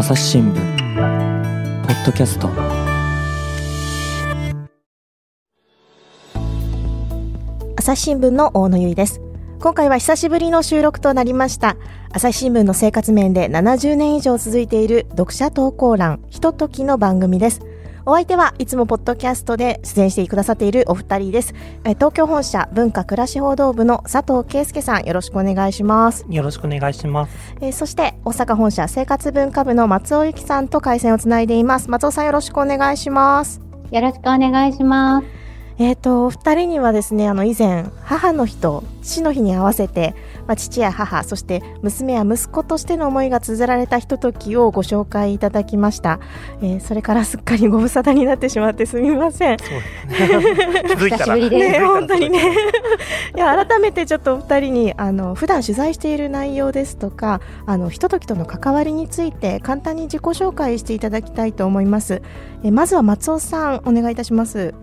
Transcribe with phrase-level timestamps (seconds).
[0.00, 0.54] 朝日新聞
[1.86, 2.48] ポッドキャスト。
[7.76, 9.20] 朝日新聞の大野由依です。
[9.60, 11.76] 今回は久しぶりの収録となりました。
[12.12, 17.60] 朝日新聞の生活面で70年以上続いている読者投稿欄ひとときの番組です。
[18.10, 21.54] お相手はいつもポッドキャストで出演してくださっているお二人です。
[21.84, 26.26] 東京本社文化暮らし報道部の佐藤圭介さんよろしくお願いします。
[26.28, 27.54] よろしくお願いします。
[27.60, 31.88] えそして大阪本社生活文化部の松尾由紀さんと回線をつないでいます。
[31.88, 33.60] 松尾さんよろしくお願いします。
[33.92, 35.39] よろしくお願いします
[35.80, 40.14] えっ、ー、と、お二人にはですね、あの、以前、母の日と父の日に合わせて、
[40.46, 46.20] まあ、父や母、そして娘や息子としての思いが綴られたひとときをご紹介いただきました。
[46.60, 49.58] えー、それからすっかりご無沙汰になってしまってすみません。
[49.58, 51.10] そうですね。
[51.16, 52.54] 久しぶりね、本当にね。
[53.34, 62.20] いや、改めてちょっとお二人に、あの、普段取材している内容ですとか、あの、ひとときとの関わりについて、簡単に自己紹介していただきたいと思います。
[62.64, 64.74] えー、まずは松尾さん、お願いいたします。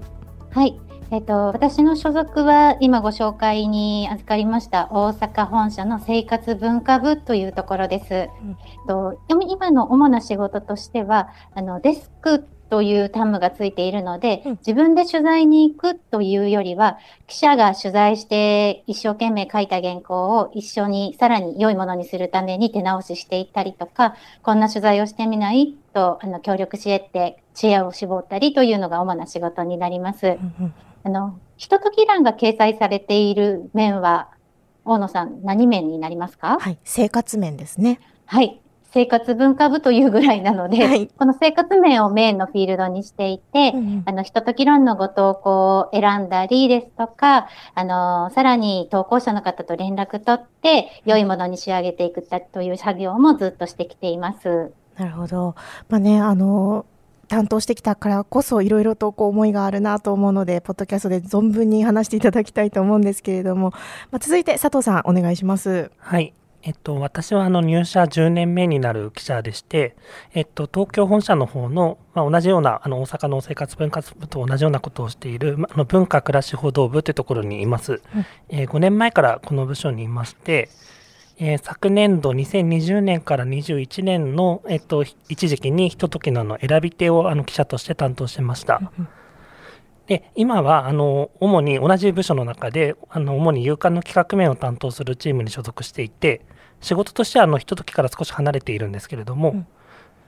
[0.49, 0.86] はい。
[1.09, 8.29] えっと、私の所属は今ご紹介に預かりました大阪本社の生活文化部というところです。
[8.43, 25.77] うん、と今の主な仕事としてはあのデスクというタムがついているので、自分で取材に行くというよりは、記者が取材して一生懸命書いた原稿を一緒にさらに良いものにするために手直ししていったりとか、こんな取材をしてみない？
[25.93, 30.37] と、あの、協力し得て知恵を絞ったりというのが主な仕事になります。
[31.07, 34.27] あの、ひととき欄が掲載されている面は、
[34.83, 36.57] 大野さん、何面になりますか？
[36.59, 38.01] はい、生活面ですね。
[38.25, 38.59] はい。
[38.91, 52.21] 生活文化部というぐらいなので、はい、この生活面をメインのフィールドにしていて、うん、あの、ひととき論のご投稿を選んだりですとか、あの、さらに投稿者の方と連絡取って、良いものに仕上げていく
[52.51, 54.73] という作業もずっとしてきています。
[54.97, 55.55] なるほど。
[55.87, 56.85] まあね、あの、
[57.27, 63.71] 担当してきたからこそいろいろとこう思いがあるなと思うのでポッドキャストで存分に話していただきたいと思うんですけれども、
[64.11, 65.91] まあ、続いて佐藤さんお願いします。
[65.97, 66.33] はい。
[66.63, 69.95] えっと、私はあの入社10年目になる記者でして、
[70.33, 78.01] えっと、東京本社の方の、まあ、同じようなあの大阪の生活文化部と同じようなことをしている、まあの文化暮らし報道部というところにいます、うん、
[78.49, 80.69] えー、5年前からこの部署にいまして、
[81.39, 88.81] えー、昨年度2020年から21年の、えっと、一時期にひとときのの選び手をあの記者として担当してました。
[90.07, 96.41] で今はあの主に同じ部署の中であの主に夕刊の企画面を担当するチームに所属していて
[96.79, 99.67] 仕事としてはあのひとときから少し離れているんですけれども、うん、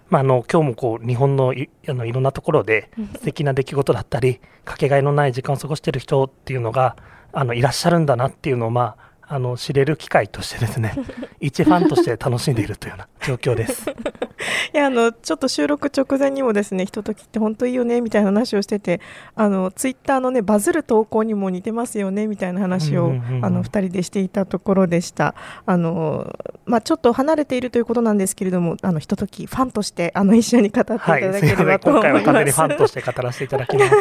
[0.10, 6.98] まあ、あの今日もこう日本のいあのいろんなところで素敵な出来事だったりかけがえのない時間を過ごしている人っていうのが
[7.32, 10.96] あのいらっしゃるんだなっていうのをまああの知れる機会としてですね
[11.40, 13.90] 一ファンとして楽しんでいるというような状況です。
[14.74, 19.02] いやあのちょっと収録直前にもですねひとときって本当いいよねみたいな話をしてて
[19.36, 25.36] あのツイッターのねバズる投稿にも似てますよねみたいな話を、あの2人でしていたところでした。
[25.66, 26.36] あの、
[26.66, 33.92] まあ、ちょっと離れているということなんですけれどもあのひとときファンとしてあの一緒に語っていただければと思います、はい、今回は完全にファンとして語らせていただきます、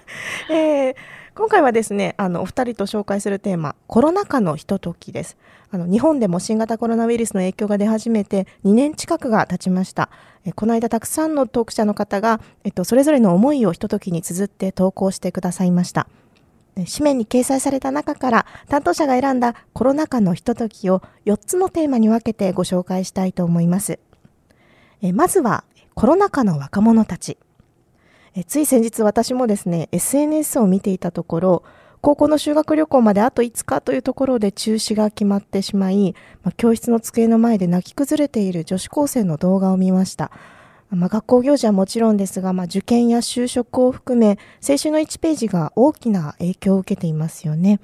[0.50, 5.36] えー今回はですねあのお二人と紹介するテーマコロナ禍のひとときです。
[5.70, 10.10] あの日本でも新型コロナウイルスの影響が出始めて2年近くが経ちました。
[10.44, 16.08] えこの間たくさんのトーク者の方が、えっと、それぞれの思いをひとときに綴って投稿してくださいました。
[16.74, 23.98] 紙面に掲載された中から担当者が選んだコロナ禍のひとときを4つのテーマに分けてご紹介したいと思います。
[25.02, 25.64] えまずは
[25.94, 27.38] コロナ禍の若者たち。
[28.34, 31.62] えつい先日私もですね SNS を見ていたところ
[32.00, 40.30] 高校の修学旅行まであと5日というところで中止が決まってしまい、まあ、教室の机の前で泣き崩れている女子高生の動画を見ました。
[40.88, 47.80] まあ、学校行事はもちろんですが、まあ、受験や就職を含め青春の1ページが大きな影響を受けていますよね。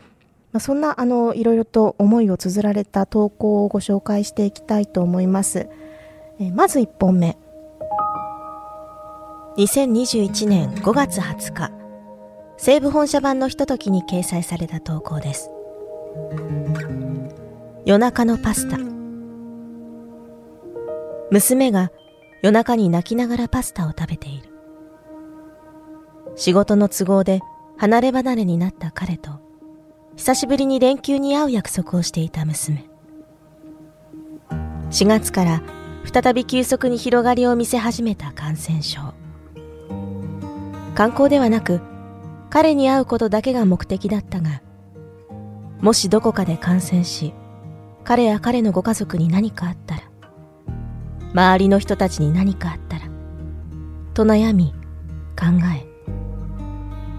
[0.52, 5.68] まあ、そんなあのいろいろと思いを綴られた投稿をご紹介していきたいと思います。
[6.40, 7.36] えまず1本目。
[9.56, 11.72] 2021年5月20日、
[12.58, 15.50] 西武本社版のひとときに掲載された投稿です。
[17.86, 18.76] 夜中のパスタ。
[21.30, 21.90] 娘が
[22.42, 24.50] 夜中に泣きながらパスタを食べている。
[26.34, 27.40] 仕事の都合で
[27.78, 29.40] 離れ離れになった彼と、
[30.16, 32.84] 久しぶりに連休に会う約束をしていた娘。
[34.90, 35.62] 4月から
[36.04, 39.14] 再び急速に広がりを見せ始めた感染症。
[40.96, 41.80] 観光ではなく
[42.50, 44.60] 彼に会うことだけが目的だったが
[45.80, 47.32] もしどこかで感染し
[48.02, 50.02] 彼や彼のご家族に何かあったら
[51.32, 53.04] 周りの人たちに何かあったら
[54.14, 54.74] と悩み
[55.38, 55.86] 考え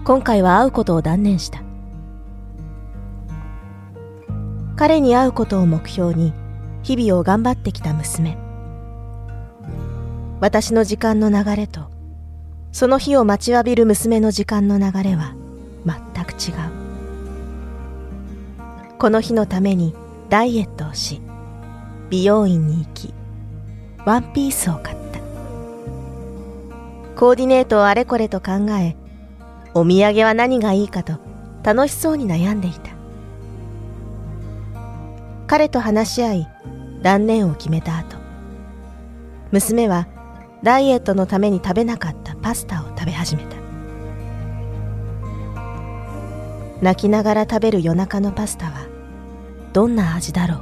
[0.08, 1.62] 今回は会うことを断念した。
[4.74, 6.32] 彼に会うことを目標に
[6.82, 8.38] 日々を頑張ってきた娘。
[10.40, 11.90] 私の時間の流れと
[12.72, 15.34] その日を待ちわびる娘の時間の流れは
[15.86, 16.88] 全く違う。
[18.98, 19.94] この日のために
[20.28, 21.20] ダイエットをし
[22.10, 23.14] 美容院に行き
[24.04, 25.20] ワンピースを買った。
[27.16, 28.96] コーディネートをあれこれと考え
[29.74, 31.14] お土産は何がいいかと
[31.62, 32.90] 楽しそうに悩んでいた。
[35.46, 36.48] 彼と話し合い
[37.02, 38.16] 断念を決めた後
[39.50, 40.06] 娘は
[40.62, 42.37] ダイエットのために食べなかった。
[42.48, 43.58] パスタを食べ始めた。
[46.80, 48.86] 泣きながら食べる夜中のパスタは
[49.74, 50.60] どんな味だろう。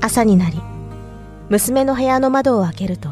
[0.00, 0.60] 朝になり
[1.50, 3.10] 娘の部屋の窓を開けると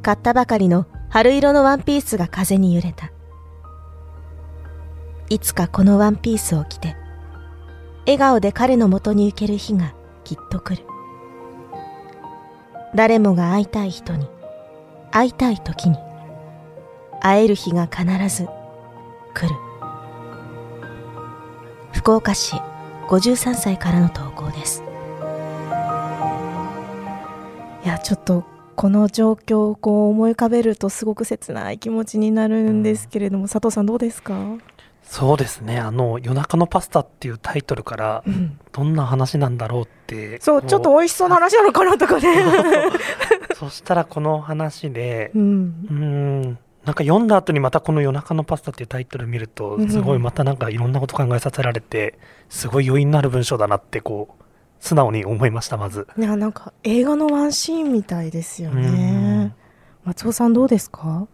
[0.00, 3.12] 買ったばかりの春色のワンピースが風に揺れた。
[5.28, 6.96] いつかこのワンピースを着て
[8.06, 9.92] 笑顔で彼のもとに行ける日が
[10.24, 10.86] きっと来る。
[12.94, 14.26] 誰もが会いたい人に
[15.12, 15.96] 会いたい時に
[17.20, 18.48] 会える日が必ず
[19.34, 19.54] 来る。
[21.92, 22.56] 福岡市
[23.08, 24.82] 53歳からの投稿です。
[27.84, 28.44] いやちょっと
[28.76, 34.34] この状況をこう思い浮かべるとすごく切ない気持ちになるんですけれども、佐藤さんどうですか？
[35.02, 35.78] そうですね。
[35.78, 38.58] あの「夜中のパスタ」っていうタイトルからうん。
[38.72, 42.36] どんな話なんだろうって、そうこちょっと美味しそうな話なのかなとかね。
[43.58, 45.42] そしたらこの話でうん。
[45.90, 49.90] うーんなんか読んだ後にまたこの「夜中のパスタ」っていうタイトル見るとうん。
[49.90, 52.18] すごいまたなんかいろんなこと考えさせられて
[52.48, 54.42] すごい余韻のある文章だなってこう
[54.78, 56.06] 素直に思いましたまず。
[56.16, 58.80] いやなんか映画のワンシーンみたいですようん。
[58.82, 59.54] ね
[60.04, 61.26] 松尾さんどうですか？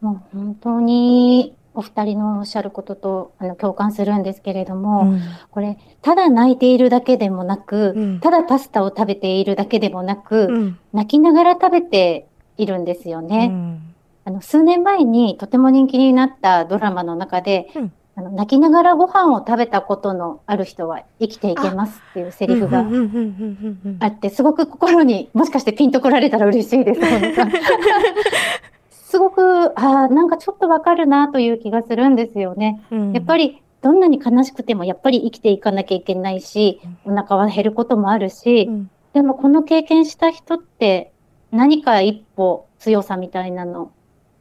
[0.00, 5.20] もう本当にお二人のおっしゃることとあの共感するんですけれども、うん。
[5.50, 8.20] これ、ただ泣いているだけでもなく、うん。
[8.20, 10.78] ただパスタを食べているだけでもなく、うん。
[10.94, 12.26] 泣きながら食べて
[12.56, 13.50] いるんですよね。
[13.52, 13.94] うん。
[14.24, 17.92] あの数年前にとても人気になったドラマの中で、うん。
[18.18, 22.86] あの泣きながらご飯を食べたことのある人は生きていけますっていうセリフが
[24.00, 27.00] あって、すごく心にもしかしてピンとこられたら嬉しいです。
[29.16, 32.84] すごく、ああ、なんかちょっとわかるなという気がするんですよね。
[32.90, 41.12] うんやっぱりどんなに悲しくてもやっぱり生きていかなきゃいけないし、お腹は減ることもあるしう、んでもこの経験した人って
[41.50, 43.90] 何か一歩強さみたいなの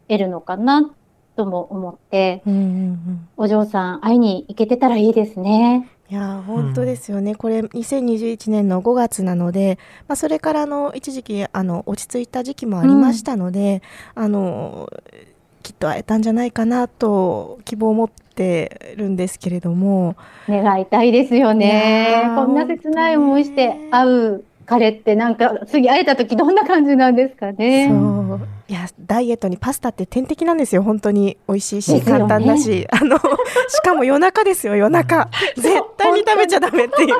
[0.10, 0.92] 得るのかな
[1.38, 5.89] とも思って、うんうんうんお嬢さん会いに行けてたらいいですね。
[6.07, 13.81] いやー本当ですよね、これ2021年の5月なので、まあ、それからあの一時期あの落ち着いた時期もありましたので、
[14.13, 14.88] あの
[15.63, 20.16] きっと会えたんじゃないかなと希望を持ってるんですけれども。
[20.48, 27.88] 願いたいですよいねこんな切ない思いして会う彼ってなんか次会えた時どんな感じなんですかね。
[27.90, 31.38] そういやダイエットにパスタって天敵なんですよ本当に。
[31.48, 32.88] 美味しいし、簡単だし。
[32.92, 35.30] あのしかも夜中ですよ夜中。
[35.56, 35.68] 絶
[35.98, 37.16] 対に食べちゃダメっていう。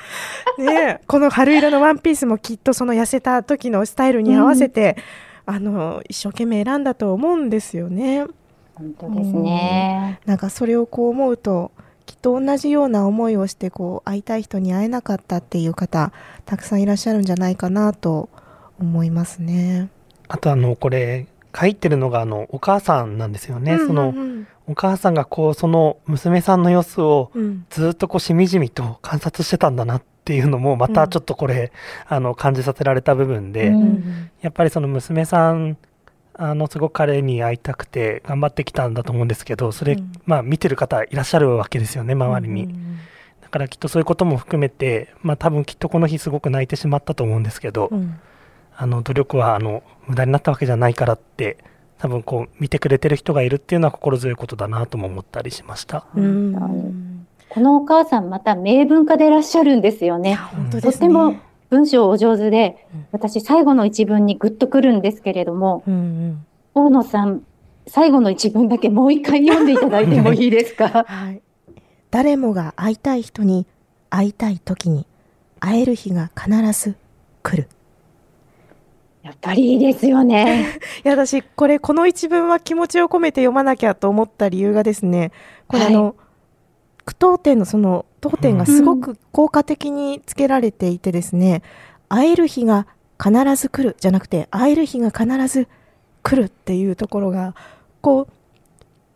[0.64, 4.96] ねえこの春色のワンピースもきっとその痩せた時のスタイルに合わせて、
[5.44, 8.26] あの一生懸命選んだと思うんですよね。
[8.74, 10.20] 本当ですね。
[10.24, 11.70] なんかそれをこう思うと
[12.06, 16.12] きっと同じような思いをしてこう会いたい人に会えなかったっていう方
[16.46, 18.30] たくさんいらっしゃるんじゃないかなと
[18.80, 19.90] 思いますね。
[20.28, 21.26] あとあのこれ
[21.58, 27.42] 書いてるのがあのお母さんなんですよね、そのうんお母さんがこうその娘さんの様子をうん。
[27.42, 31.72] うんずっとこうしみじみと観察してたんだなっていうのもまたちょっとこれ、
[32.06, 35.78] あの感じさせられた部分で、うんやっぱりその娘さん
[36.34, 40.12] あのすごく彼に会いたくて頑張ってきたんだと思うんですけどそれ、うん。
[40.26, 42.98] まあ見てる方いらっしゃるわけですよね周りに、うんうん。
[43.40, 48.20] だからきっとそういうことも含めてまあ多分きっとこの日すごく泣いてしまったと思うんですけど、うん
[48.80, 51.58] あの努力はあの無駄になったわけじゃないからって
[51.98, 56.06] 多分こう見てくれてる人がいるっていうのは心強いことだなとも思ったりしました。
[56.14, 60.38] うんこのお母さんまた名文化でいらっしゃるんですよね。
[60.70, 60.90] すね。
[60.90, 61.34] っても
[61.70, 65.96] 文章お上手でうん、私最後の一文にグッとくるんですけれども、うんう
[66.28, 67.42] ん大野さん、
[67.88, 71.04] 最後の一文だけもう一回読んでいただいてもいいですか？
[71.08, 71.40] はい。
[72.12, 73.66] 誰もが会いたい人に
[74.10, 75.04] 会いたい時に
[75.58, 76.94] 会える日が必ず
[77.42, 77.68] 来る。
[79.28, 80.78] やっぱりいいですよね。
[81.04, 85.32] いや私これこの一文は気持ちを込めて読まなきゃと思った理由がですね
[85.66, 86.14] これあの、
[87.04, 91.62] 句読点のその読点がすごく効果的につけられていてですね、
[92.08, 92.86] 会える日が
[93.22, 95.68] 必ず来るじゃなくて会える日が必ず
[96.22, 97.54] 来るっていうところが
[98.00, 98.28] こ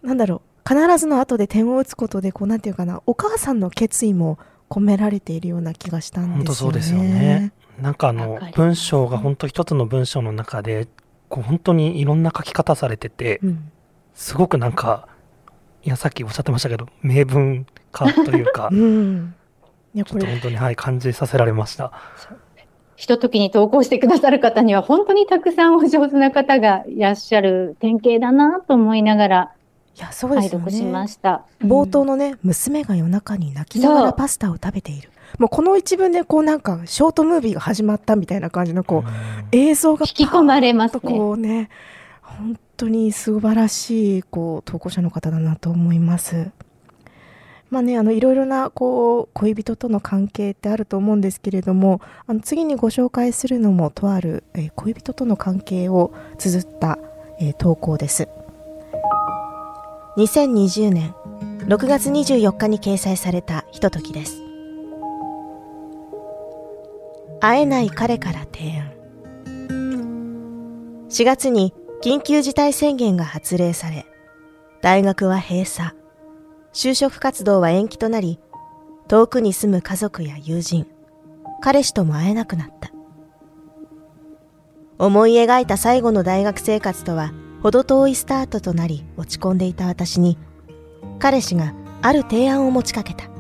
[0.03, 4.39] うなんだろう必ずの後で点を打つことでこうなんていうかなお母さんの決意も
[4.69, 6.45] 込められているような気がしたんですよね。
[6.45, 7.53] 本当そうですよね。
[7.83, 10.87] なんかあの文章が本当一つの文章の中で
[11.29, 13.73] こう本当にいろんな書き方されてて、うん、
[14.15, 15.09] すごくなんか
[15.83, 19.35] いやさっきおっしゃってましたけど名文化というか、 うん、
[19.95, 20.27] いやこれ。
[20.27, 21.93] 本当にはい感じさせられました。
[22.95, 29.53] ひとときに投稿してくださる方には本当にたくさんお上手な方がいらっしゃる典型だなと思いながら
[29.97, 39.11] いやそうですしました、冒頭のね、娘が夜中に泣きながらパスタを食べているもうこの一文でこうなんかショートムービーが始まったみたいな感じのこう
[39.53, 41.01] 映像が引き込まれますね。
[41.01, 41.69] こうね
[42.21, 46.51] 本当に素晴らしいこう投稿者の方だなと思います。
[47.71, 56.99] まあね、あのいろいろなこう恋人との関係ってあると思うんですけれどもあの次にご紹介するのもとある、えー、恋人との関係を綴った、
[57.41, 58.29] えー、投稿です。
[60.19, 61.15] 2020年
[61.69, 64.42] 6月24日に掲載されたひとときです
[67.45, 68.93] 会えない彼から提案。
[71.09, 74.07] 4月に緊急事態宣言が発令され
[74.81, 75.91] 大学は閉鎖。
[76.73, 78.39] 就職活動は延期となり
[79.09, 80.87] 遠くに住む家族や友人
[81.61, 82.93] 彼氏とも会えなくなった。
[84.99, 90.39] 思い描いた最後の大学生活とは程遠いスタートとなり落ち込んでいた私に
[91.19, 93.32] 彼氏がある提案を持ちかけた。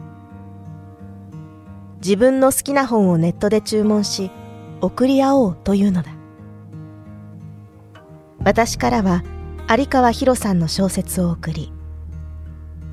[2.04, 4.32] 自分の好きな本をネットで注文し
[4.80, 6.10] 送り合おうというのだ。
[8.44, 9.22] 私からは
[9.70, 11.72] 有川博さんの小説を送り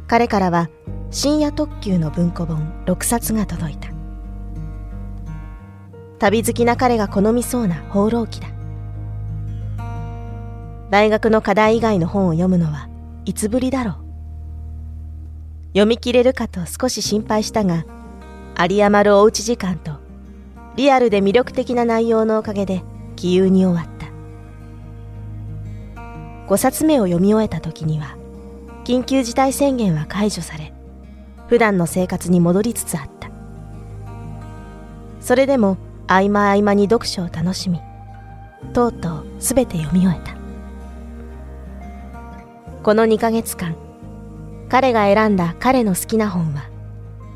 [0.07, 0.69] 彼からは
[1.09, 3.89] 深夜特急の文庫本6冊が届いた。
[6.19, 8.49] 旅好きな彼が好みそうな放浪記だ。
[10.91, 12.89] 大学の課題以外の本を読むのは
[13.25, 13.95] いつぶりだろう。
[15.69, 17.85] 読み切れるかと少し心配したが
[18.58, 19.91] 有り余るおうち時間と
[20.75, 22.84] リアルで魅力的な内容のおかげで
[23.15, 24.08] 気憂に終わった。
[26.48, 28.18] 5冊目を読み終えた時には
[28.84, 30.74] 緊急事態宣言は解除され
[31.48, 33.29] 普段の生活に戻りつつあった。
[35.22, 35.77] それでも
[36.08, 37.79] 合間合間に読書を楽しみ
[38.74, 40.36] とうとう全て読み終えた。
[42.82, 43.75] この2ヶ月間
[44.70, 46.68] 彼が選んだ彼の好きな本は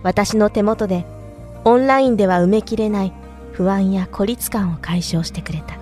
[0.03, 1.05] 私の手元で
[1.65, 3.13] オンラインでは埋めきれない
[3.53, 5.77] 不安や孤立感を解消してくれた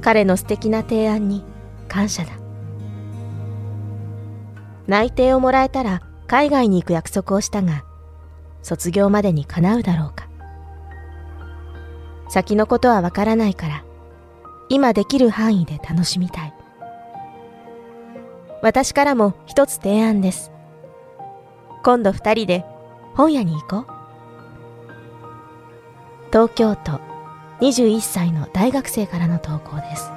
[0.00, 1.44] 彼の素敵な提案に
[1.88, 2.40] 感謝だ
[4.90, 7.84] 内定をもらえたら海外に行く約束をしたが、
[8.62, 10.28] 卒業までに叶うだろうか。
[12.28, 13.84] 先のことはわからないから、
[14.68, 16.54] 今できる範囲で楽しみたい。
[18.62, 20.50] 私からも一つ提案です。
[21.82, 22.64] 今度二人で
[23.14, 24.00] 本屋に行こう。
[26.28, 27.00] 東京都
[27.60, 30.10] 21歳の大学生からの投稿です。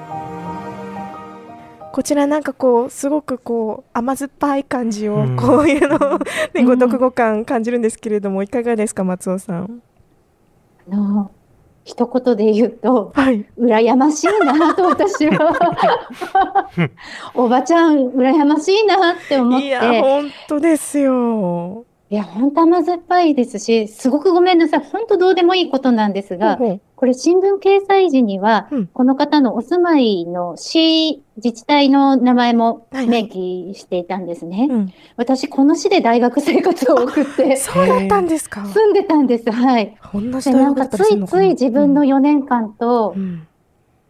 [1.94, 6.20] こちらなんかこうすごくこう甘酸っぱい感じをこういうのを、
[6.54, 9.82] ね、ご読後感感じるんですけれども、いかがですか松尾さん。
[10.92, 11.32] あの
[11.86, 15.54] 一言で言うと、はい、羨ましいなと私は。
[17.36, 19.68] おばちゃん羨ましいなって思って。
[19.68, 26.60] いや本当ですよいや本当甘酸っぱいですしすごくごめんなさい本当どうでもいいことなんですが、
[26.96, 34.58] これ新聞掲載時には、うん、この方のお住まいの市自治体の名前も明記していたんですね。
[34.58, 39.52] はいはいうん、私、この市で大学生活を送って、 そうだったんですか住んでたんです。
[39.52, 39.98] はい。
[40.12, 43.48] こんなんかついつい自分の4年間と、うん、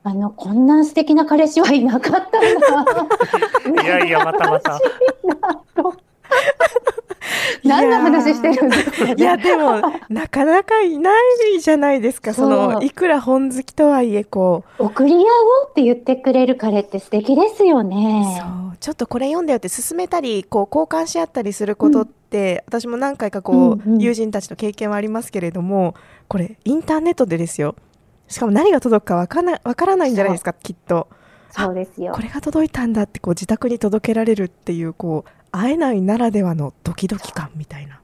[0.03, 3.81] あの、こんな素敵な彼氏はいなかったんだ。
[3.81, 4.77] いやいや、またまた。
[7.63, 11.11] 何の話してるんですか、ね、いやでもなかなかいな
[11.53, 12.33] いじゃないですか。
[12.33, 14.85] そのいくら本好きとはいえこう。
[14.85, 15.23] 送り合おう
[15.69, 18.41] って言ってくれる彼って素敵ですよね。
[18.41, 18.77] そう。
[18.79, 25.95] ちょっとこれ読んだよって勧めたりこう交換し合ったりすることって、うん、私も何回かこう、うんうん、友人たちの経験はありますけれども
[26.27, 27.75] これインターネットでですよ。
[28.27, 31.07] しかも何が届くかわからないわからないんじゃないですかきっと。
[31.51, 32.13] そうですよ。
[32.13, 37.99] これが届いたんだってこう自宅に届けられるっていうこう会えないならではのドキドキ感みたいな。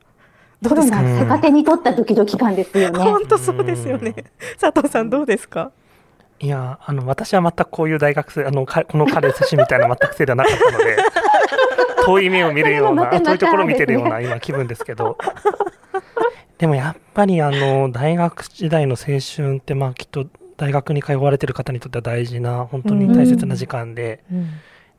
[0.61, 1.01] どうですか？
[1.01, 2.99] 逆手に取ったドキドキ感ですよね。
[3.03, 4.13] 本当そうですよね。
[4.59, 5.71] 佐藤さんどうですか？
[6.41, 10.97] いやあの私は全くこういう大学生あのこの彼寿司みたいな全く生ではなかったので
[12.05, 15.17] 遠い目を見るような遠いところを見てるような今気分ですけど。
[16.57, 20.27] でもやっぱりあの大学時代の青春ってまあきっと
[20.57, 24.19] 大学に通われてる方にとっては大事な本当に大切な時間で,、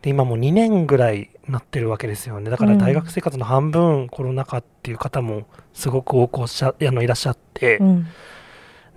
[0.03, 2.51] で今もう2年ぐらいなってるわけですよね。
[2.51, 8.07] だから大学生活の半分コロナ禍っていう方もすごく多くおっしゃあのいらっしゃって、うん、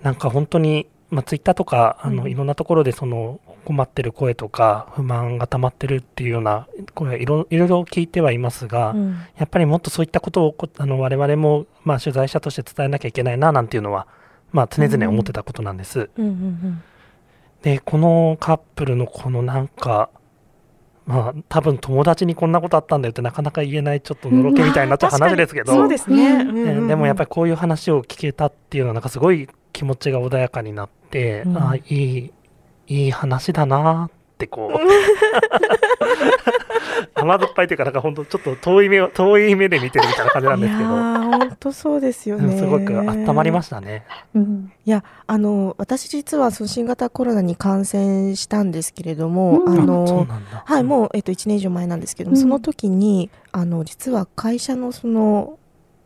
[0.02, 14.06] なんか本当に、まあ、ツイッターとかあのいろんなところでその困ってる声とか不満が溜まってるっていうような声いろいろ聞いてはいますが、うん、やっぱりもっとそういったことをあの我々もまあ取材者として伝えなきゃいけないななんていうのは
[14.54, 16.08] まあ、常々思ってたことなんです。
[17.62, 20.10] でこのカップルのこのなんか
[21.06, 26.44] まあ多分友達にこんなことあったんだよってなかなか言えないちょっとのろけみたいな話ですけど、そうですね、
[26.86, 32.32] でもやっぱりこういう話を聞けたっていうのはなんかすごい気持ちが穏やかになって、うん、あいい
[32.86, 34.78] いい話だなってこう。
[37.14, 40.88] 甘酸っぱいというか、なんか本当ちょっと遠い目遠い目で見てるみたいな感じなんですけど。
[40.88, 42.56] 本当そうですよね。
[42.56, 44.04] すごく温まりましたね。
[44.34, 50.26] うん、いや、あの、私実はその新型コロナに感染したんですけれども、うん、あの、
[50.64, 55.58] はい、もう、えっと、1年以上前なんですけども、うん、その時に、あの、実は会社のその、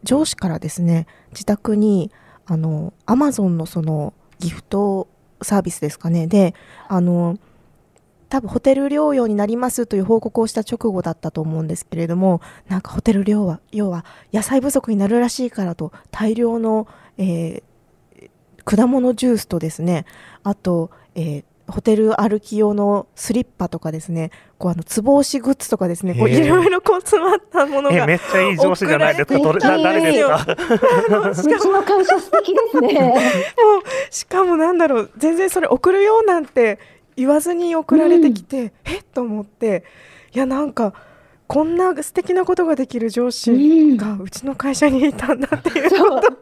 [0.05, 2.11] 上司からですね、自宅に、
[2.47, 5.09] あの、アマゾンのその、ギフト
[5.43, 6.55] サービスですかね、で、
[6.89, 7.39] あの、
[8.29, 18.31] 多分ホテル療養になりますという報告をした直後だったと思うんですけれどもなんかホテル療は要は野菜不足になるらしいからと大量の、えー、
[18.65, 20.05] 果物ジュースとですね
[20.43, 29.39] あと、えー、ホテル歩き用のスリッパとかですね、こうあのつぼ押しグッズとかですね、こういろいろこう詰まったものがめっちゃいい上司じゃないですか。
[29.39, 30.47] どれ誰ですか？
[31.31, 32.95] うちの会社素敵ですね。
[33.11, 33.15] もう
[34.11, 36.79] しかもなんだろう、全然それ送るようなんて
[37.19, 38.99] 言わずに送られてきて、うん、え？
[38.99, 39.85] っと思って
[40.33, 40.95] いやなんか
[41.49, 45.87] こんな素敵なことができる上司がうちの会社にいたんだっていう、う。
[45.87, 45.91] ん、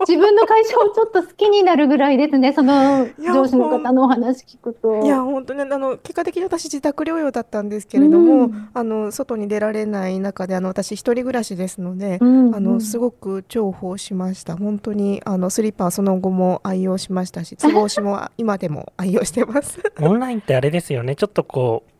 [0.00, 2.52] 自分の会社をちょっと好きになるぐらいですね。
[2.52, 5.04] その上司の方のお話聞くと。
[5.04, 14.56] いや本当にあの結果的に私自宅療養だったんですけれども、うん、あの外に出られない中であの私一人暮らしですので、うんうん、あのすごく重宝しました。
[14.56, 19.80] 本当にあのスリッパはその後も愛用しましたしつぼ押しも今でも愛用してます。
[20.02, 21.14] オンラインってあれですよね。
[21.14, 21.90] ちょっとこう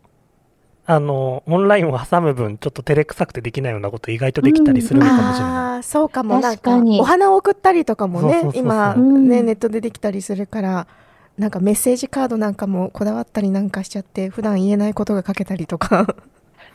[0.88, 6.38] あのオンラインを挟む分ちょっと照れくさくてできないようなこと意外とできたりするかもしれない、うん、あそうかも。
[6.38, 10.87] なんかお花を送ったりとかもね今ねネットでできたりするから
[11.38, 16.16] なんかメッセージカードなんかもこだわったりなんかしちゃって普段言えないことが書けたりとか。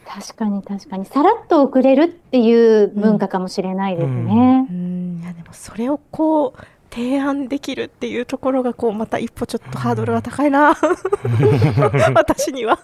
[0.05, 1.05] 確かに確かに。
[1.05, 6.59] さらっと送れるっていう文化かもしれないですね、うん、うん、いやでもそれをこう
[6.93, 10.75] 提案できるっていうところがこうまた一歩ちょっとハードルが高いな。
[12.13, 12.79] 私には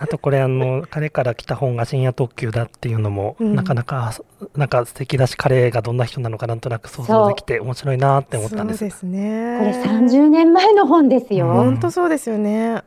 [0.00, 4.14] あとこれあの彼から来た本が深夜特急だっていうのも、うん、なかなか
[4.56, 8.78] なんか素敵だし彼がどんな人なのかなんとなく想像できて面白いなって思ったんです。
[8.78, 9.58] そうですね。
[9.58, 11.52] これ30年前の本ですよ。
[11.52, 12.82] 本当そうですよね。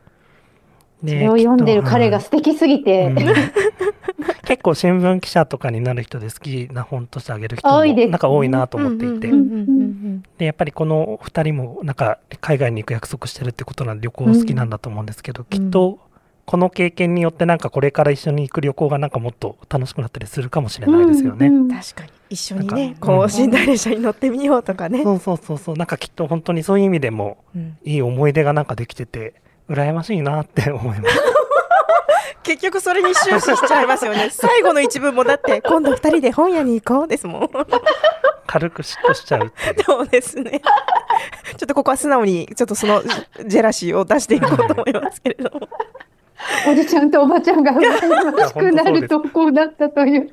[1.06, 3.14] それを読んでる彼が素敵すぎて、うん、
[4.44, 9.30] 結構新聞記者とかになる人で好きな本としてあげる人もなんか多いなと思っていて。
[10.38, 15.98] でやっぱりこの2人もなんか海外に行く約束してるってことなんで旅行好きなんだと思うんですけど、きっと
[16.46, 21.46] この経験によってなんかこれから一緒に行く旅行がなんかもっと楽しくなったりするかもしれないですよね。
[21.46, 25.02] うんうん、確かに一緒にねこう寝台列車に乗ってみようとかね。
[25.02, 27.38] そうそうそうそうなんかきっと本当にそういう意味でも、
[27.84, 29.34] いい思い出がなんかできてて
[29.68, 31.20] 羨ましいなって思います。
[32.42, 34.28] 結局それに終始しちゃいますよね。
[34.32, 37.48] 最後の一文もだって今度二人で本屋に行こうですもん。
[38.46, 39.52] 軽く嫉妬しちゃう
[39.84, 40.60] そうですね。
[41.56, 43.02] ちょっとここは素直にちょっとその
[43.46, 45.68] ジェラシーを出していこうと思いますけれども。
[46.68, 50.30] おじちゃんとおばちゃんが羨ましくなる投稿だったという。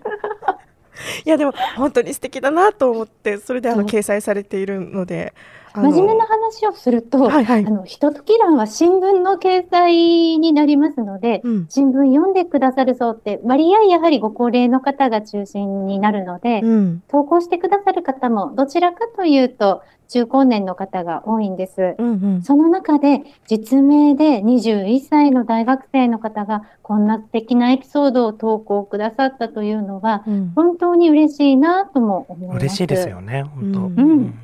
[1.26, 5.34] いやでも本当に素敵だなと思ってそれであの掲載されているので
[5.74, 21.96] 真面目な話をすると、はいはい、あの、ひととき欄は新聞の掲載になりますので、うん、新聞読んでくださる層って割合やはりご高齢の方が中心になるので、うん、投稿してくださる方もどちらかというと中高年の方が多いんです。
[21.98, 32.58] うんうん、その中で実名で21歳の大学生の方がこんな素敵なエピソードを投稿くださったというのは、うん、本当に嬉しいなとも思います。
[32.58, 33.80] 嬉しいですよね、本当。
[33.80, 34.40] うん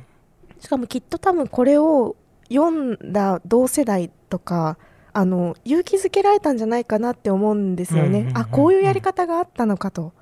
[0.60, 2.16] しかもきっと多分これを
[2.48, 4.78] 読んだ同世代とか
[5.12, 8.30] あの勇気づけられたんじゃないかなって思うんですよね。
[8.34, 10.12] あこういうやり方があったのかと。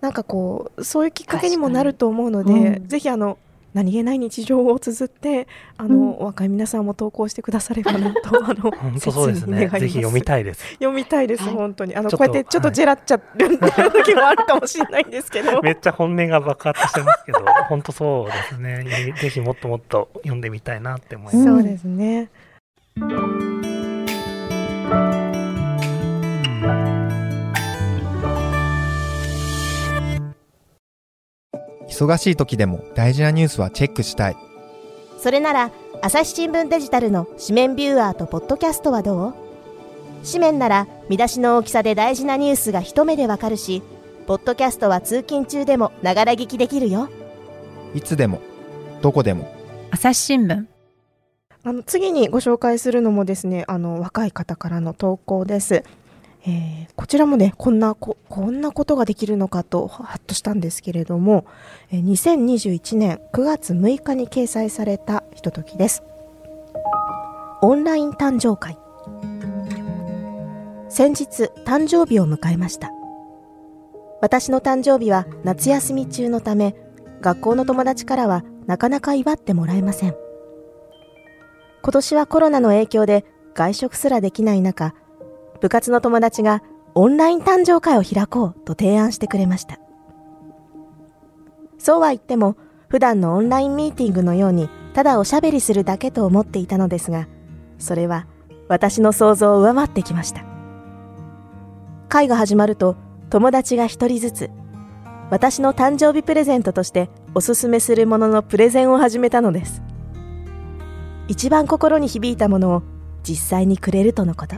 [0.00, 3.36] なんかこうそういうきっかけにもなると思うので、うん、ぜひあの
[3.78, 9.68] 何気ない日常を綴ってあの、若い皆さんも投稿してくださればなと あの本当そうですね。
[9.68, 10.64] ぜひ読みたいです。
[10.74, 17.38] 読みたいです、本当にあのこうやってちょっとジェラっちゃってる時もあるかもしれないんですけど めっちゃ本音が爆発してますけど、
[17.68, 19.14] 本当そうですね。
[19.20, 21.44] ぜひもっともっと読んでみたいなって思います。
[21.44, 22.30] そうですね。
[31.98, 34.36] 忙しい時でも大事なニュースはチェックしたい。
[35.18, 39.34] それなら朝日新聞デジタルの紙面ビューアーとポッドキャストはどう？
[40.24, 43.82] 紙面なら見出しの大きさで大事なニュースが一目でわかるし
[44.28, 47.08] ポッドキャストは通勤中でもながら聞きできるよ。
[47.94, 48.40] いつでも
[49.02, 49.52] どこでも。
[49.90, 50.66] 朝日新聞。
[51.64, 55.82] あの次にご紹介するのもですねあの若い方からの投稿です、
[56.48, 61.46] えーこちらもねこんなここんなことができるのかとハッとしたんですけれども、
[61.92, 66.02] え2021年9月6日に掲載されたひとときです。
[67.62, 68.76] オンライン誕生会。
[70.88, 72.90] 先日誕生日を迎えました。
[74.20, 76.74] 私の誕生日は夏休み中のため
[77.20, 80.16] 学校の友達からはなかなか祝ってもらえません。
[81.80, 84.94] 今年はコロナの影響で外食すらできない中、
[85.60, 86.62] 部活の友達が
[86.94, 89.78] オンライン誕生会を開こうと提案してくれました。
[91.78, 92.56] そうは言っても、
[92.88, 97.28] 普段のオンラインミーティングのようにただおしゃべりするだけと思っていたのですが、
[97.78, 98.26] それは
[98.68, 100.44] 私の想像を上回ってきました。
[102.08, 102.96] 会が始まると
[103.30, 104.50] 友達が一人ずつ、
[105.30, 109.82] 私の誕生日プレゼントとしておすすめするもののプレゼンを始めたのです。
[111.28, 112.82] 一番心に響いたものを
[113.22, 114.56] 実際にくれるとのこと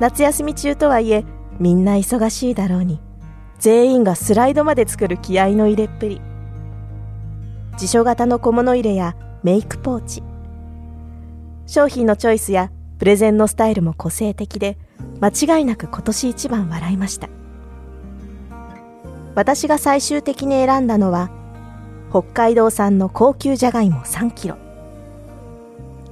[0.00, 1.24] 夏休み中とはいえ
[1.58, 3.00] みんな忙しいだろうに。
[3.58, 6.20] 全員がスライドまで作る気合の入れっぷり。
[7.76, 10.22] 辞書型の小物入れやメイクポーチ。
[11.66, 14.78] 商品のチョイスやプレゼンのスタイルも個性的で
[15.20, 17.28] 間違いなく今年一番笑いました。
[19.34, 21.30] 私が最終的に選んだのは
[22.10, 24.56] 北海道産の高級じゃがいも3キロ。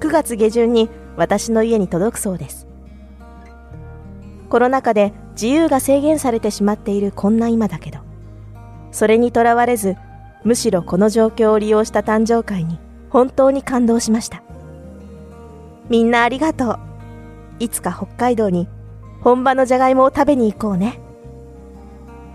[0.01, 2.66] 9月下旬に私の家に届くそうです。
[4.47, 8.01] コロナ禍で自由が制限されてしまっているこんな今だけど
[8.91, 9.97] それにとらわれず
[10.45, 12.79] むしろこの状況を利用した誕生会に
[13.11, 14.43] 本当に感動しました。
[15.89, 16.79] みんなありがとう。
[17.59, 18.69] いつか北海道に
[19.23, 21.01] 本場のじゃがいもを食べに行こうね。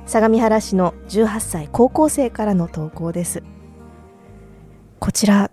[0.06, 3.44] 相模原市の18歳高校生からの投稿です。
[5.00, 5.52] こちら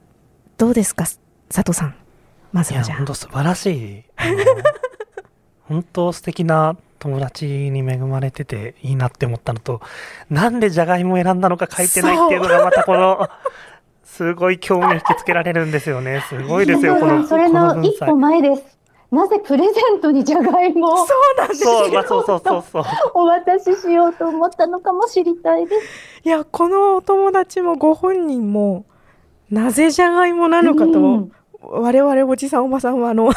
[0.56, 1.94] どうですか佐藤さん。
[2.52, 2.96] まず、はじゃあ。
[2.98, 4.04] 本当素晴らしい。
[5.68, 9.80] 本当素敵な友達に恵まれてていいなって思ったのと、
[10.30, 13.28] なんでじゃがいもを選んだのか書いてないっていうのがまたこの、
[14.04, 16.24] すごい興味を引きつけられるんですよね。
[16.28, 18.16] すごいですよ、この、それこの一歩。
[18.16, 18.78] 前です。
[19.10, 21.70] なぜプレゼントにじゃがいもをそうなんですよ
[22.02, 22.84] そうそうそうそう。
[23.14, 26.22] お渡ししようと思ったのかも知りたいです。
[26.24, 28.84] いやこのお友達もご本人も
[29.50, 33.32] なぜじゃがいもなのかと、うん我々おじさんおばさんはあの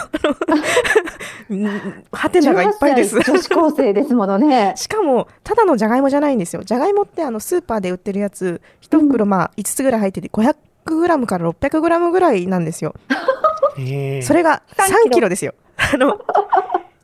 [1.51, 3.17] あのうんはてながいっぱいです。
[3.17, 4.73] 18歳女子高生ですものね。
[4.77, 6.63] しかもただのじゃがいもじゃないんですよ。
[6.63, 12.95] じゃがいもってあのスーパーで売ってるやつ一袋まあ5つぐらい入ってて 500g から 600g ぐらいなんですよ。
[13.77, 14.21] ええ。
[14.21, 15.29] それが3キロ。
[15.29, 15.53] ですよ。
[15.77, 16.19] あの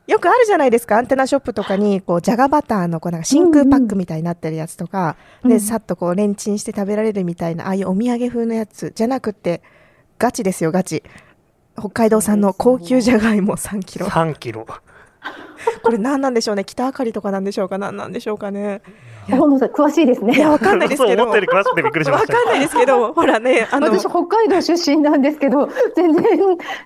[0.06, 0.96] よくあるじゃないですか。
[0.96, 5.50] アンテナショップとかにこうじゃがバターのこうなんか真空パックみたいになってるやつとか、うん。
[5.50, 9.62] うんでさっとこうレンチンして食べられるみたいなああいうお土産風のやつじゃなくて
[10.18, 11.02] ガチですよガチ
[11.78, 14.06] 北海道産の高級じゃがいも3キロ。
[14.06, 14.66] 3キロ。
[15.82, 16.64] これ何なんでしょうね。
[16.64, 17.78] 北あかりとかなんでしょうか。
[17.78, 18.82] 何なんでしょうかね
[19.30, 20.36] 大野さん詳しいですね。
[20.36, 22.34] いやわかんないですけどそう思ったより詳しくてびっくりしました。
[22.34, 26.24] わかんないですけど ほらねあの私北海道出身なんですけど、全然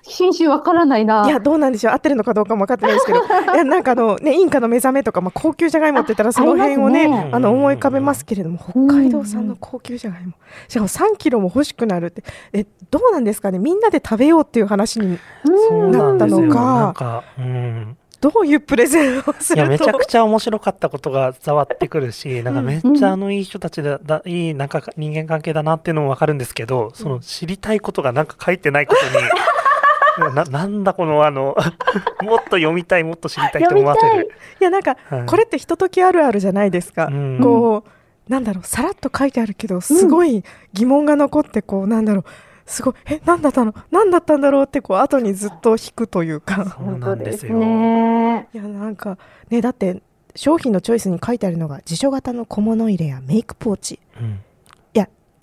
[0.03, 1.25] 品種わからないな。
[1.27, 3.19] いや、どうなんでしょう合ってるのかどうかも分かってないですけど、
[3.53, 10.33] いや、なんかあの、ね、インカの目覚めとか、まあ、高級じゃがいもって言ったら、その辺をね、ありますねあの、思い浮かべますけれども、北海道産の高級じゃがいも。
[10.67, 16.41] しかも3キロも欲しくなるって、え、どうなんですかねみんなで食べようっていう話に、そうなんですよ。
[16.41, 17.97] なったのかなんか、うん。
[18.23, 31.57] どういうプレゼンをすいや、めちゃくちゃ面白かったことが伝わってくるし、なんかめっちゃあのいい人たちだ、だいいなんか人間関係だなっていうのもわかるんですけど、その知りたいことがなんか書いてないことに、 な、なんだこのあの、
[32.23, 34.31] もっと読みたい、もっと知りたいと思わせる。
[34.61, 35.25] いや、なんか、はい。
[35.25, 37.07] これってひとときあるあるじゃないですか。
[37.07, 37.39] うん。
[37.41, 42.23] こう、なんだろう、さらっと書いてあるけど、すごい疑問が残って、こう、なんだろう、
[42.65, 43.73] すごい、え、なんだったの？
[43.91, 46.63] なんだったんだろうって、こう、後にずっと引くというか。
[46.65, 47.59] そう本当ですなんですよ。
[47.59, 48.47] ね。
[48.53, 49.17] いやなんか
[49.49, 50.01] ねだって
[50.35, 53.99] 商品のチョイスに書いてあるのが辞書型の小物入れやメイクポーチ。
[54.19, 54.39] うん。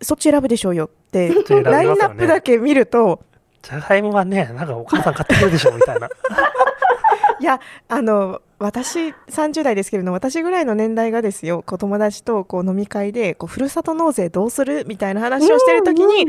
[0.02, 1.62] そっち選ぶでしょうよってね。
[1.62, 3.20] ラインナップだけ見ると。
[3.61, 6.09] じゃがいもはね、なんかお母さん買ってくるでしょみたいな。
[7.38, 11.62] いやあの私30代ですけれども私ぐらいの年代がですよ。
[11.66, 14.87] こう友達とこう飲み会でこうふるさと納税どうする？
[14.87, 16.28] みたいな話をしてる時に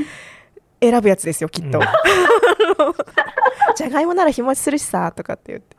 [0.82, 1.80] 選ぶやつですよきっと。
[1.80, 1.86] うん
[3.76, 5.78] じゃがいもなら日持ちするしさとかって言って。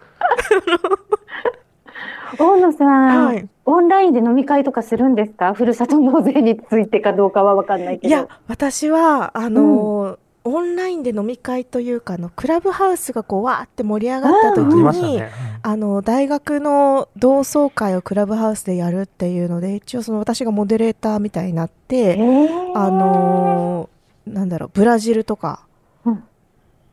[2.39, 5.55] 大野さん、はいオンラインで飲み会とかするんですか？
[5.55, 8.09] ふるさと納税についてかどうかは分かんないけど。
[8.09, 15.31] いや私はあの、オンラインで飲み会というかあのクラブハウスがこうわーって盛り上がった時に、ね。
[15.63, 23.92] あの大学の同窓会をクラブハウスでやるっていうので一応その私がモデレーターみたいになって、えーあのー
[24.27, 25.67] なんだろうブラジルとか、
[26.05, 26.25] うん。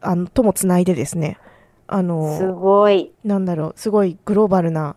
[0.02, 1.38] あのともつないでですね。
[1.88, 3.12] あのすごい。
[3.24, 4.96] なんだろうすごいグローバルな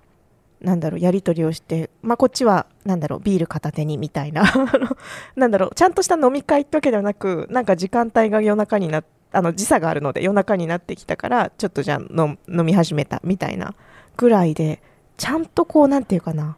[0.60, 4.42] なんだろうやり取りをして、まあ、こっちはなんだろうビール片手にみたいな。
[4.46, 4.96] あの
[5.36, 13.74] なんだろうちゃんとした飲み会ってわけではなくなんか時間帯が夜中になあの時差があるので夜中になってきたからちょっとじゃあ飲飲み始めたみたいな
[14.16, 14.82] ぐらいで
[15.16, 16.56] ちゃんとこうなんていうかな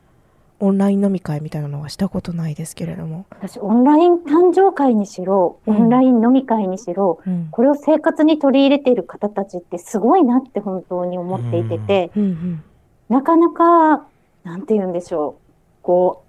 [0.65, 5.87] オンライン飲み会みたいなのはしたことないですけれども、私、オンライン誕生会にしろ、オうん。
[5.87, 7.49] ンライン飲み会にしろ、うん。
[7.51, 12.65] これを生活に取り入れている方たちってすごいなって本当に思っていてて、うんうん
[13.11, 14.07] なかなか、
[14.45, 15.43] なんて言うんでしょう。
[15.83, 16.25] こ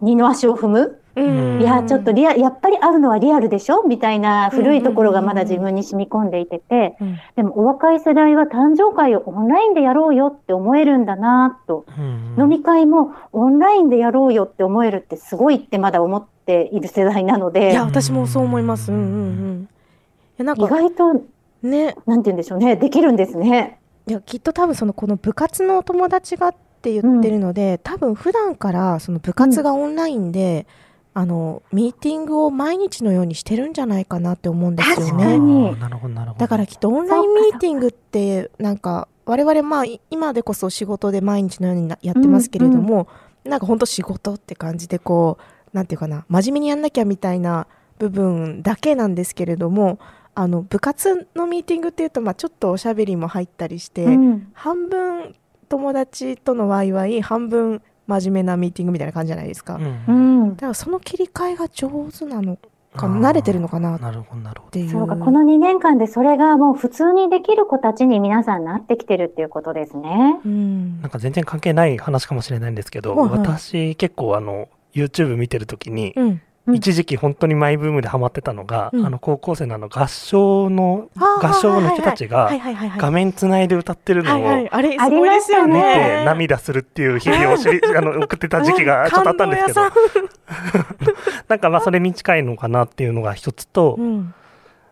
[0.00, 3.82] う、二の足を踏むうんいや、ちょっとリア、やっぱり会うのはリアルでしょ？
[3.86, 18.90] みたいな古いところがまだ自分に染み込んでいてて、うんでもお若い世代は誕生会をオンラインでやろうよって思えるんだなと、うん飲み会もオンラインでやろうよって思えるってすごいってまだ思っている世代なのいでや、私もそう思います。
[18.90, 19.62] うんうんうん。
[19.62, 19.66] い
[20.38, 21.14] やなん意か外と、
[21.62, 21.94] ね。
[22.06, 23.78] なんて言うんでしょうね、できるんですね。
[24.06, 30.66] いやきっと多分そのこの部活の友達がって言ってるので、多分普段からその部活がオンラインで、
[31.14, 35.38] あのミーティングを毎日のようにしてるんじゃないかなって思うんですよ確かね。
[35.38, 36.40] にあーなるほど、なるほど。
[36.40, 43.08] だからきっとオンラインミーティングってなんか我々まあい今でこそ仕事で毎日のようになやってますけれども、
[43.44, 45.38] なんか本当仕事って感じでこ
[45.72, 47.66] うなんていうかな真面目にやんなきゃみたいな
[47.98, 49.98] 部分だけなんですけれども
[50.34, 55.34] あの部活のミーティングっていうとまあちょっとおしゃべりも入ったりして、うん半分
[55.68, 59.82] 友達とのワイワイ半分真面目なミーティングみたいな感じじゃないですか、うん。
[59.82, 60.16] だう
[60.52, 60.56] ん。
[60.56, 62.56] からその切り替えが上手なの
[62.96, 64.70] か慣れてるのかなっなるほど、なるほど。
[64.72, 70.40] ていうそうか、この2年間でそれがもう普通にできる子たちに皆さんなってきてるっていうことですね。
[70.44, 71.00] うん。
[71.00, 73.38] なんか全然関係ない話かもしれないんですけど、はいはい。
[73.40, 76.74] 私結構あの YouTube 見てるときに、うんうん。
[76.76, 79.06] 一時期本当にマイブームでハマってたのが、うん。
[79.06, 82.50] あの高校生のあの合唱の合唱の人たちが
[82.98, 86.20] 画面つないで歌ってるのをあれあすごいですよね。
[86.20, 89.80] て涙するっていう日々を知り あの送ってた時期がちょっとあったんですけど。
[89.80, 89.92] 感
[91.48, 94.34] なんかまあそれに近いのかなっていうのが一つと、うん。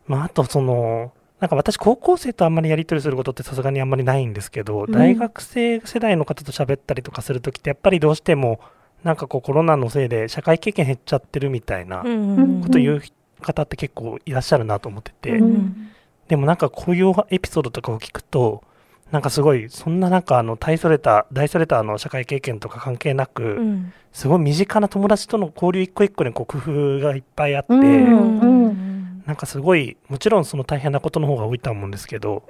[0.07, 4.91] まああとそのなんか私高校生とあんまりやり取りすることってさすがにあんまりないんですけど、ん。
[4.91, 8.61] 大学生世代の方と喋ったりとかするときってやっぱりどうしても
[9.05, 13.03] なんかこうコロナのせいで社会経験減っちゃってるみたいなこと言う
[13.41, 15.91] 方って結構いらっしゃるなと思ってて、うん
[16.29, 18.63] でもなんかこういうエピソードとかを聞くと
[19.11, 23.93] なんかすごいそんななんかあの大それた大それたあの社会経験とか関係なく、うん。
[24.13, 32.43] すごい身近な友達との交流一個一個にこう工夫がいっぱいあって、なんかすごいもちろんその大変なことの方が多いとは思うんですけど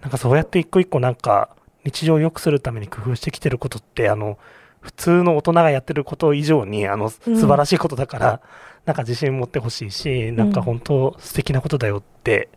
[0.00, 1.50] なんかそうやって一個一個なんか
[1.84, 4.38] 日常を良くするために工夫してきてることってあの
[4.80, 8.40] 普通の大人がやってること以上にあの素晴らしいことだから、
[8.84, 12.48] なんか自信持ってほしいしなんか本当素敵なことだよって、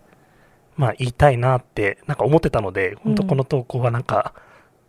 [0.78, 4.34] まあ言いたいなってなんか思ってたので本当この投稿はなんか、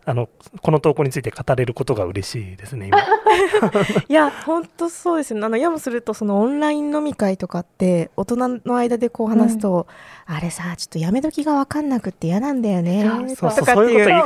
[0.05, 0.29] あの
[0.61, 2.99] この投稿について語れることが嬉しいですね今。
[4.07, 5.45] いや本当そうですよね。
[5.45, 9.87] あのやもするとそのオンライン飲み会とかって大人の間でこう話すと、
[10.25, 12.53] あれさちょっとやめ時が分かんなくって嫌な。
[12.53, 13.03] んだよね
[13.35, 13.93] とかって。
[13.93, 14.23] いう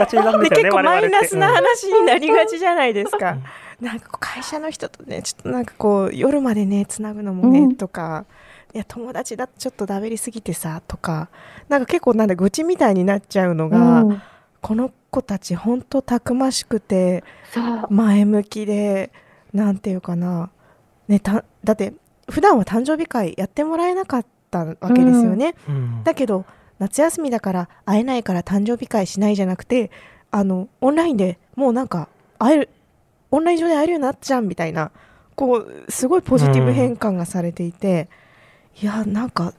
[0.50, 3.38] 結構マイナスな話になりがちじゃないですか、
[3.82, 3.86] うん。
[3.86, 7.76] なんか会社の人とねちょっとなんかこう夜までねつなぐのもね、うん。
[7.76, 8.26] とか。
[8.74, 11.30] いや友達だとちょっとだべりすぎてさとか。
[11.70, 14.22] なんか結構なんだ愚痴みたいになっちゃうのが、うん。
[14.62, 17.24] この子たち本当たくましくて。
[17.89, 19.12] 前向きで
[19.54, 20.50] なんていうかな、
[21.08, 21.93] ね、ただって
[22.30, 26.04] 普段は誕生日会やってもらえなかったわけですよね、うん。
[26.04, 26.46] だけど
[26.80, 29.89] 夏休みだから会えないから誕生日会しないじゃなくて
[30.30, 32.70] あのオンラインでもうなんか会える
[33.32, 34.91] オンライン上で会えるようになっちゃうみたいな
[35.36, 38.10] こうすごいポジティブ変換がされていて、
[38.82, 39.54] いやなんか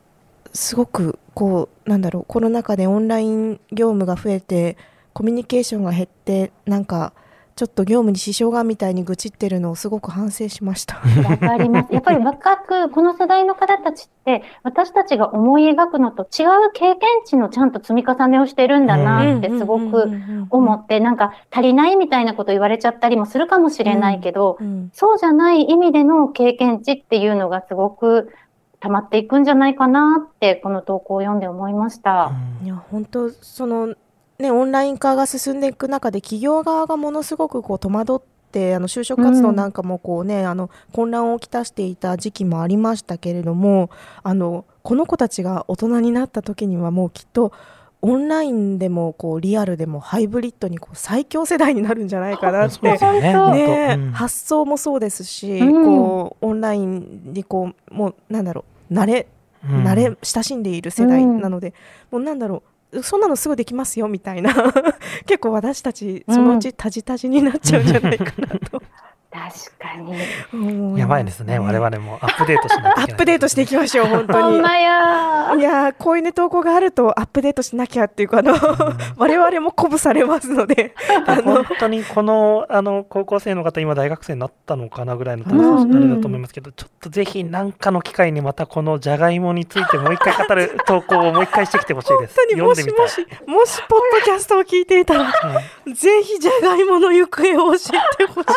[0.53, 4.77] すごくこうなんだろうコロナ禍でオンライン業務が増えて
[5.13, 7.13] コミュニケーションが減ってなんか
[7.59, 11.01] ちょっと業務に支障がみたいに愚痴ってるのをすごく反省しました。
[11.29, 11.93] わかります。
[11.93, 20.09] やっぱり若く、この世代の方たちって、私たちが思い描くのと違う経験値のちゃんと積み重ねをしてるんだなってすごく
[20.51, 28.33] 思って、なんか足りないみたいなこと言われちゃったりもするかもしれないけど、うんそうじゃない意味での経験値っていうのがすごく
[28.79, 32.31] 溜まっていくんじゃないかなって、この投稿を読んで思いました。
[32.63, 33.97] いや本当その
[34.41, 38.21] ねオンライン化が進んでいく中で企業側がものすごくこう戸惑っ
[38.53, 43.91] てあの就職活動なんかもこうね、あの混乱をきたしていた時期もありましたけれども
[44.23, 47.53] あのこの子たちが大人になった時にはもうきっと
[48.01, 52.97] オンラインでもこうリアルでもハイブリッドにこう最強世代になるんじゃないかなって ね。
[52.97, 54.13] ねうん。
[54.13, 55.85] 発想もそうですし、うん。
[55.85, 59.27] こうオンラインにこうもうなんだろう慣れ
[59.65, 59.85] うん。
[59.85, 61.75] 慣れ親しんでいる世代なので、
[62.13, 64.55] もうなんだろうそんなのすぐできますよみたいな。
[65.27, 68.83] 結構私たちそのうちタジタジになっちゃうんじゃないかなと
[69.31, 70.99] 確かに。
[70.99, 71.59] やばいですね。
[71.59, 72.19] 我々も。
[72.23, 73.13] アップデートしないといけない。
[73.13, 74.43] アップデートしていきましょう本当に。
[74.43, 75.55] ほんまや。
[75.55, 78.55] いやーこういうね投稿があるとアップデートしなきゃっていうかあの
[79.17, 80.95] 我々も鼓舞されますので
[81.27, 85.97] あの本当にこのあの高校生の方、今大学生になったのかなぐらいのうんうん。
[85.97, 92.35] あれだと思いますけど、ちょっとぜひ何かの機会にまたこのじゃがいもについてもう一回語る投稿をもう一回してきてほしいです。
[92.35, 93.05] 本当にもし読んでみたい。
[93.05, 98.49] もしもしポッドキャストを聞いていたらはいぜひじゃがいもの行方を教えてほしい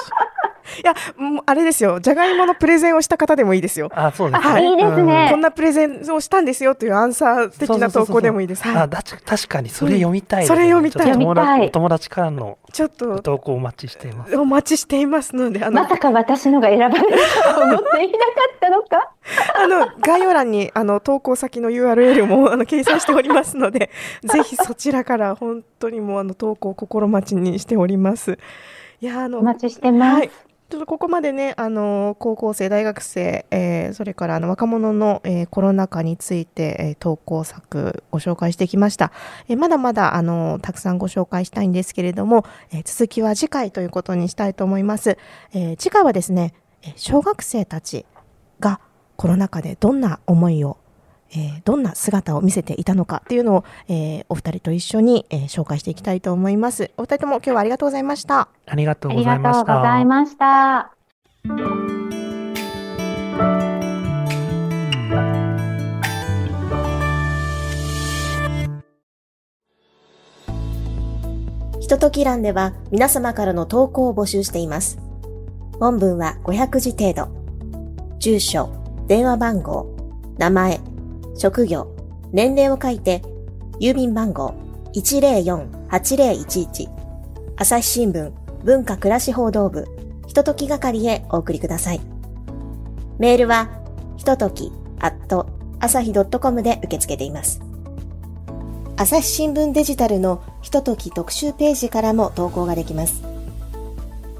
[0.83, 4.69] いやもうあれですよじゃがいものプレゼンをした方でもいいですよあ、そうですはいね。
[4.69, 8.67] いいですねこんなプレゼンをしたんですよというアンサー的な投稿でもいいです。
[8.67, 14.35] あだち確かにそれ読みたいですね、それ読みたい友達友達からのちょっと投稿お待ちしています。
[14.37, 17.01] お待ちしていますので、あのまさか私のが選ばれる
[17.43, 19.11] とは思っていなかったのか？
[19.55, 23.89] あの概要欄にあの投稿先の URL も あの掲載しておりますので、
[24.23, 28.37] ぜひそちらから本当にもうあの投稿を心待ちにしております。
[29.01, 30.19] いやあのお待ちしてます。
[30.19, 30.31] はい
[30.71, 39.11] ちょっとここまでね、あの高校生、大学生、えーそれからあの若者の、えーコロナ禍について、えー投稿作ご紹介してきました。
[39.49, 45.17] えーまだまだあのたくさんご紹介したいんですけれども、えー続きは次回ということにしたいと思います。
[45.53, 46.53] えー次回はですね、
[46.83, 48.05] え小学生たち
[48.61, 48.79] が
[49.17, 50.77] コロナ禍でどんな思いを
[51.31, 56.91] えーどんな姿を見せていたのかっていうのを、えーお二人と一緒に、えー紹介していきたいと思います。
[56.97, 58.49] お二人とも今日はありがとうございました。
[58.65, 59.75] ありがとうごありがとうざいました。
[59.75, 60.91] ございました。
[71.81, 74.97] ひととき欄では皆様からの投稿を募集しています。
[75.79, 77.27] 本文は500字程度。
[78.19, 78.69] 住所、
[79.07, 79.95] 電話番号、
[80.37, 80.79] 名前、
[81.41, 81.87] 職業、
[82.31, 83.23] 年齢を書いて、
[83.79, 84.53] 郵便番号
[84.93, 86.87] 104-8011
[87.55, 88.31] 朝日新聞
[88.63, 89.87] 文化暮らし報道部
[90.27, 92.01] ひととき係へお送りください。
[93.17, 93.71] メールは
[94.17, 95.47] ひととき at
[95.79, 97.59] 朝日 .com で受け付けています。
[98.95, 103.23] 朝日新聞デジタルのひととき特集ページからも投稿ができます。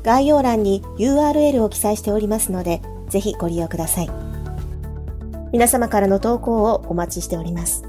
[0.03, 4.30] 概要欄に URL を記載しておりますので、ぜひご利用ください。
[5.51, 7.83] 皆様からの投稿をお待ちしております。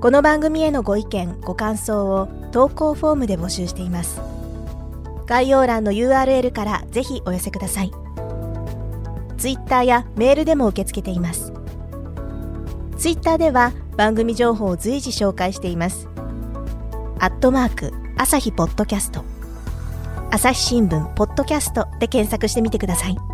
[0.00, 4.20] この番組へのご意見、ご感想を投稿フォームで募集しています。
[5.26, 7.92] 概要欄の URL からぜひお寄せください。
[9.36, 11.52] Twitter やメールでも受け付けています。
[12.96, 16.08] ツイッターでは番組情報を随時紹介しています。
[17.18, 19.24] アットマーク、朝日ポッドキャスト。
[20.30, 23.29] 朝日新聞ポッドキャストで検索してみてください。